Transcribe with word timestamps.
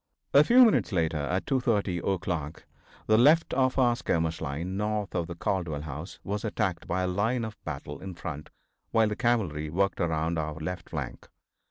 A 0.33 0.43
few 0.43 0.65
minutes 0.65 0.91
later, 0.91 1.19
at 1.19 1.45
2:30 1.45 2.11
o'clock, 2.15 2.65
the 3.05 3.19
left 3.19 3.53
of 3.53 3.77
our 3.77 3.95
skirmish 3.95 4.41
line, 4.41 4.75
north 4.75 5.13
of 5.13 5.27
the 5.27 5.35
Caldwell 5.35 5.81
house, 5.83 6.17
was 6.23 6.43
attacked 6.43 6.87
by 6.87 7.03
a 7.03 7.07
line 7.07 7.45
of 7.45 7.63
battle 7.65 7.99
in 7.99 8.15
front 8.15 8.49
while 8.89 9.09
the 9.09 9.15
cavalry 9.15 9.69
worked 9.69 10.01
around 10.01 10.39
our 10.39 10.55
left 10.55 10.89
flank. 10.89 11.29